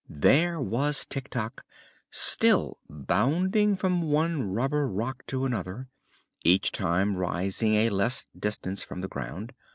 There 0.09 0.59
was 0.59 1.05
Tik 1.05 1.29
Tok, 1.29 1.63
still 2.09 2.79
bounding 2.89 3.75
from 3.77 4.01
one 4.01 4.51
rubber 4.51 4.87
rock 4.87 5.23
to 5.27 5.45
another, 5.45 5.89
each 6.43 6.71
time 6.71 7.17
rising 7.17 7.75
a 7.75 7.91
less 7.91 8.25
distance 8.35 8.81
from 8.81 9.01
the 9.01 9.07
ground. 9.07 9.53